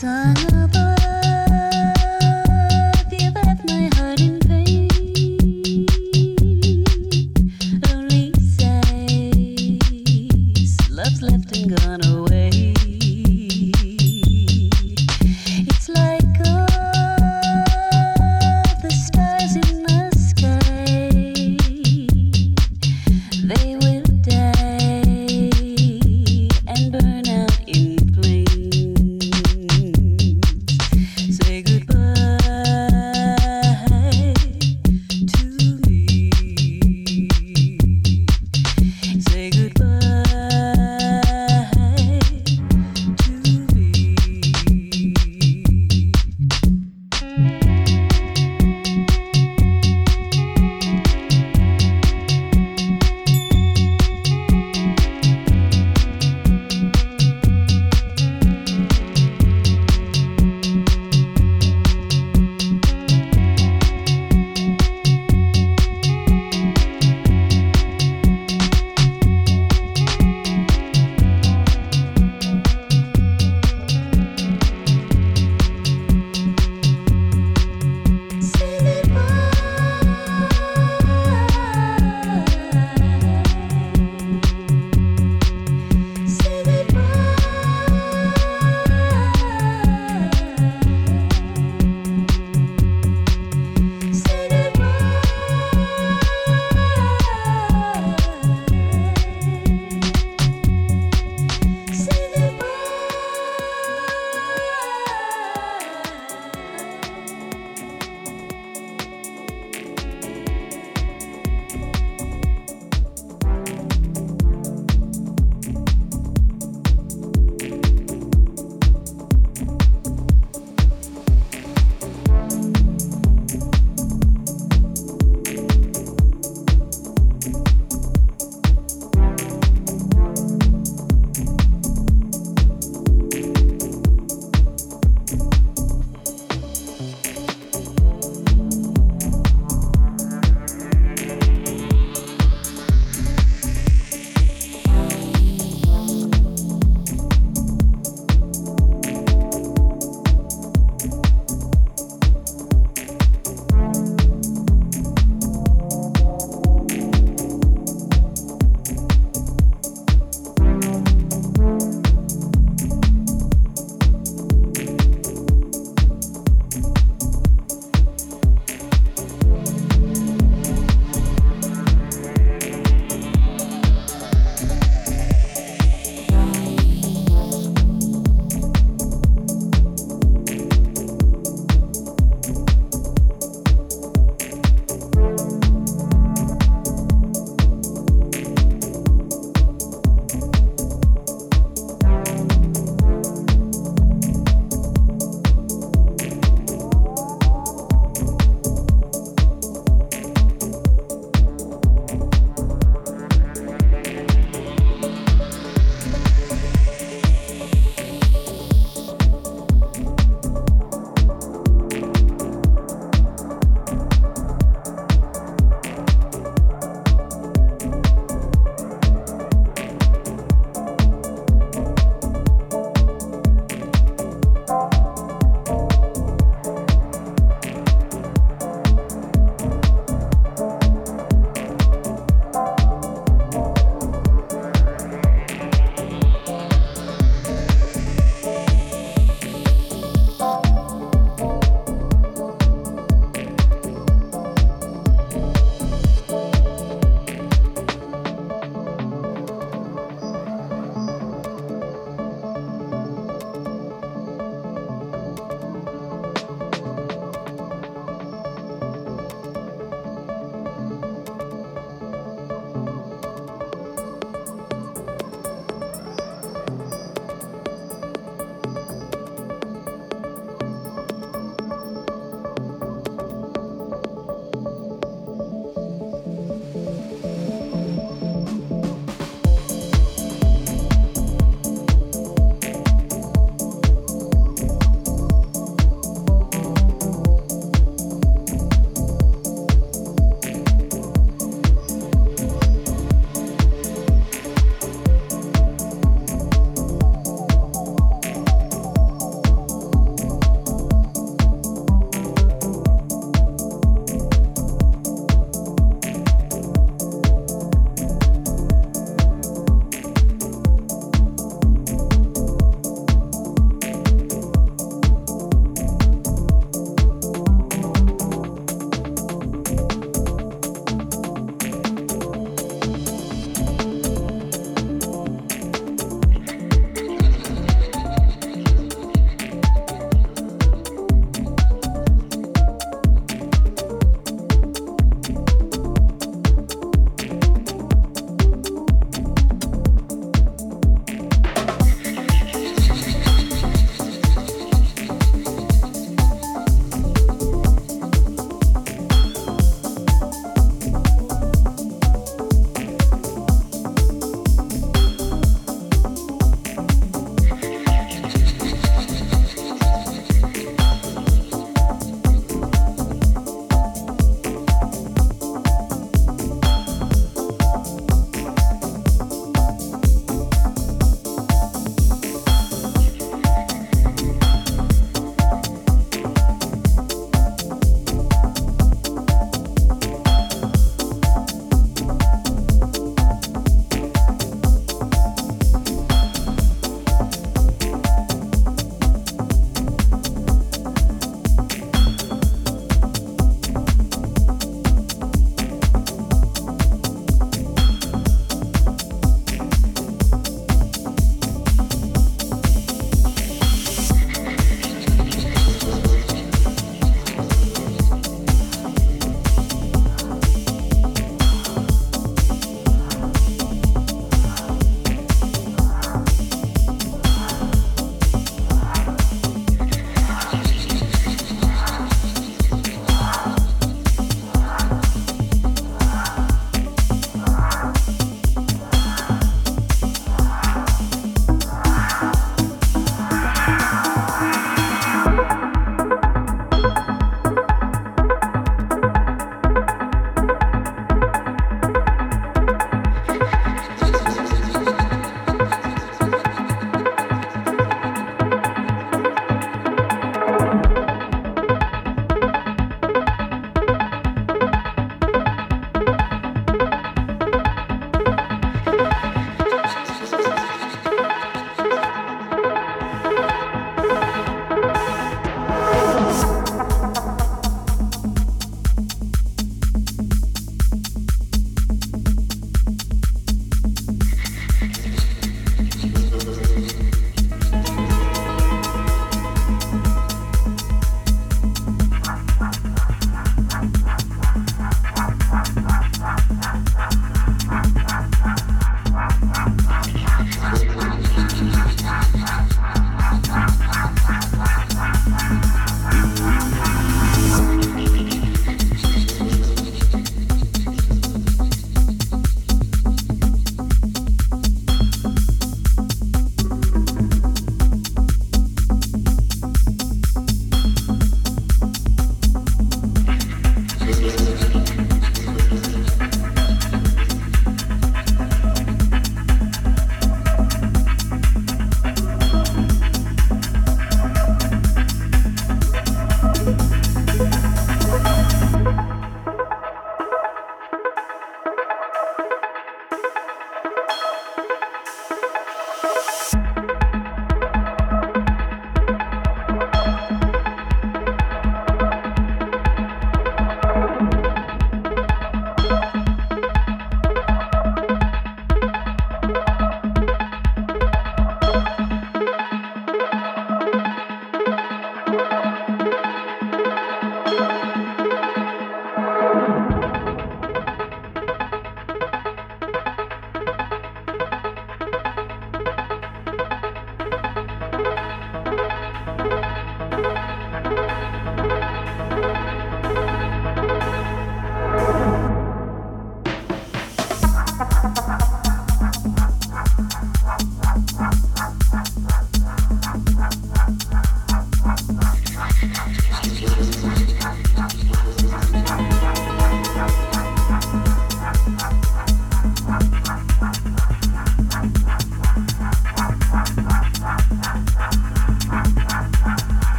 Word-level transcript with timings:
sun 0.00 0.49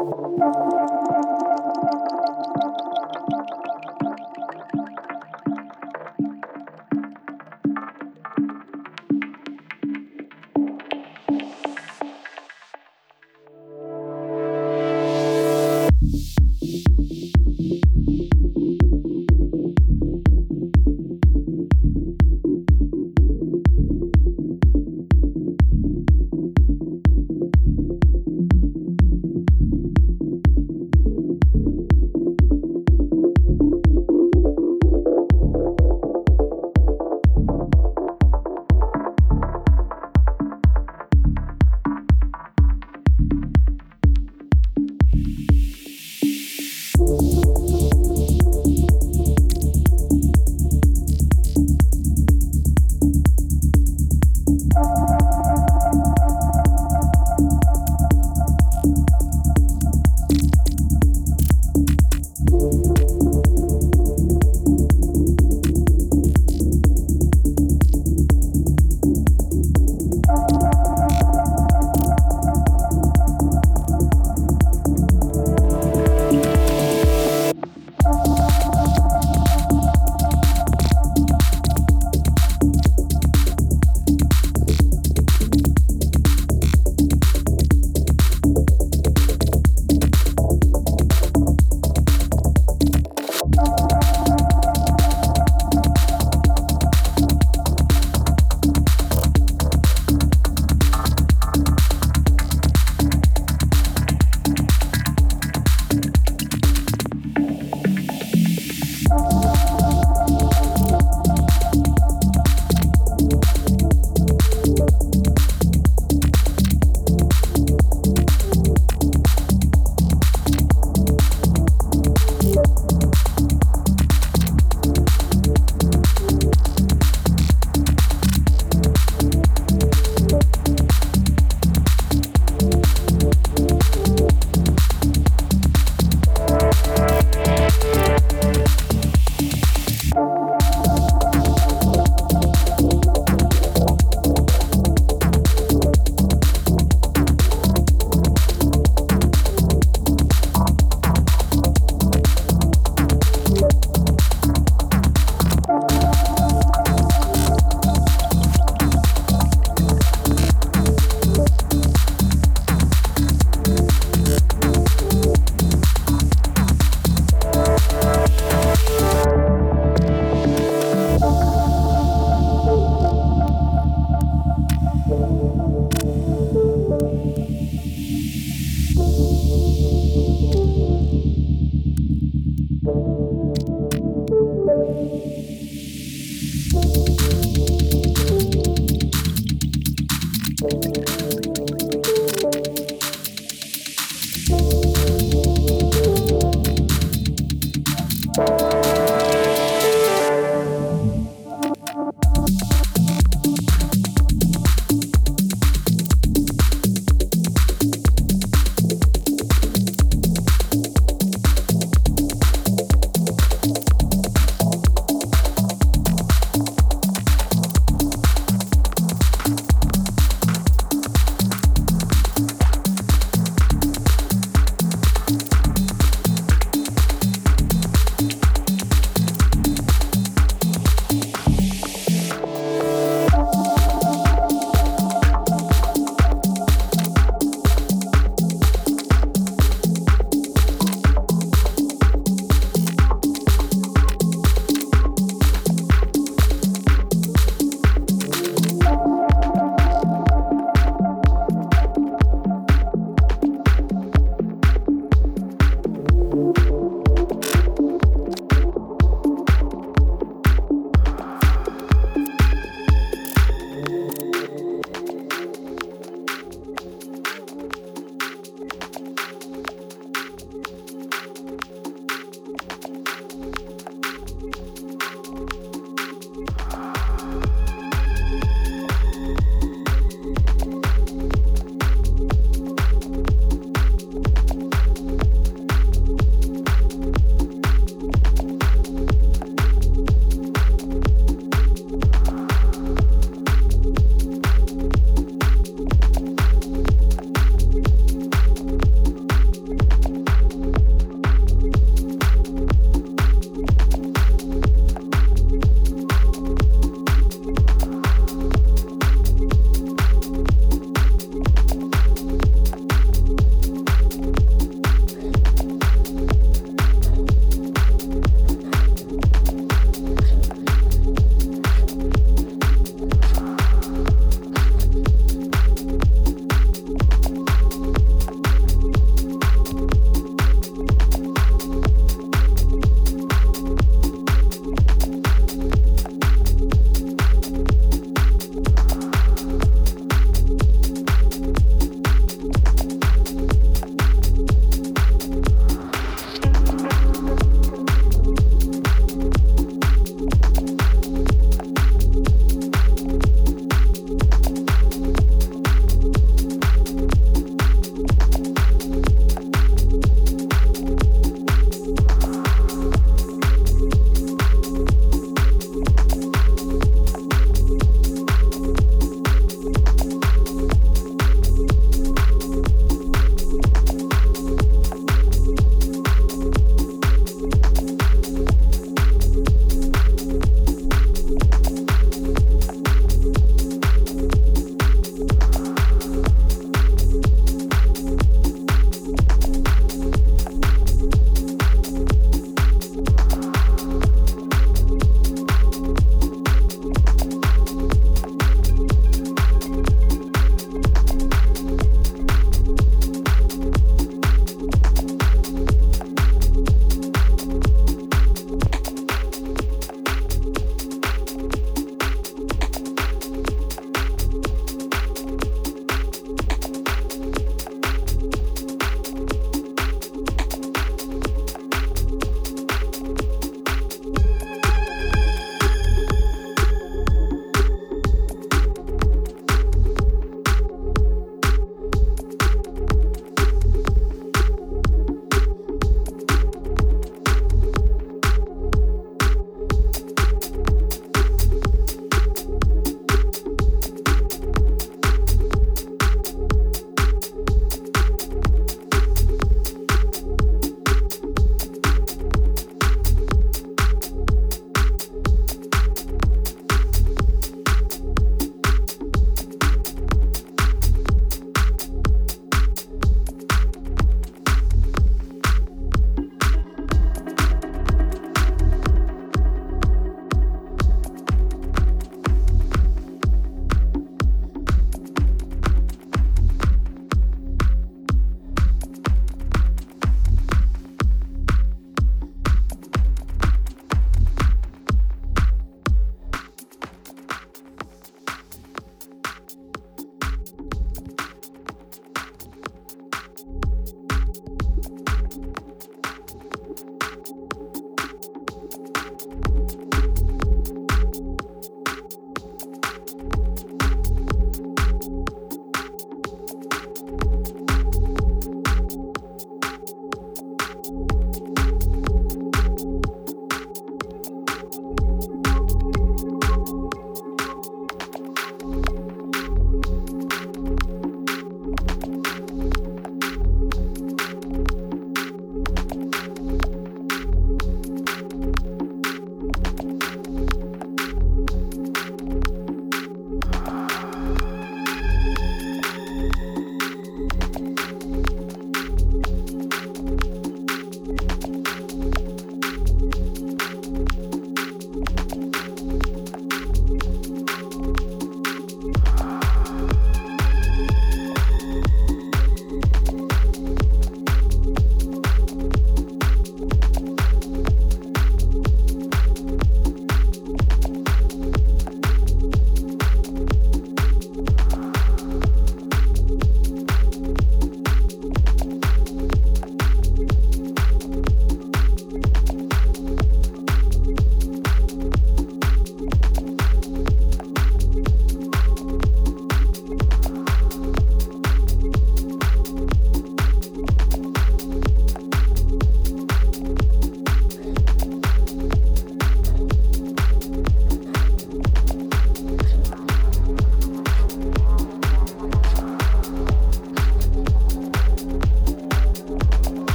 Música 0.00 1.09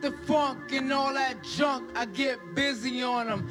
the 0.00 0.12
funk 0.12 0.72
and 0.72 0.92
all 0.92 1.12
that 1.14 1.42
junk. 1.42 1.90
I 1.94 2.06
get 2.06 2.54
busy 2.54 3.02
on 3.02 3.26
them. 3.26 3.50